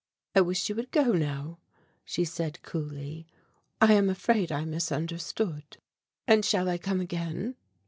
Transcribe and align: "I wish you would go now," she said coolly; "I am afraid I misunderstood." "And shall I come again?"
"I 0.33 0.41
wish 0.41 0.67
you 0.67 0.73
would 0.73 0.89
go 0.89 1.11
now," 1.11 1.59
she 2.05 2.25
said 2.25 2.63
coolly; 2.63 3.27
"I 3.79 3.93
am 3.93 4.09
afraid 4.09 4.51
I 4.51 4.65
misunderstood." 4.65 5.77
"And 6.27 6.43
shall 6.43 6.67
I 6.67 6.79
come 6.79 6.99
again?" 7.01 7.53